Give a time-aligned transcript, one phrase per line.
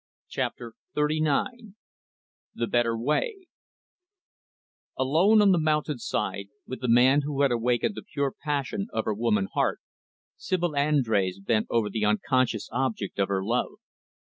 [0.27, 1.75] Chapter XXXIX
[2.55, 3.45] The Better Way
[4.97, 9.13] Alone on the mountainside with the man who had awakened the pure passion of her
[9.13, 9.79] woman heart,
[10.37, 13.73] Sibyl Andrés bent over the unconscious object of her love.